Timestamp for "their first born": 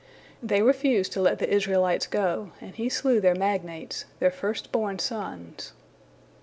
4.17-4.97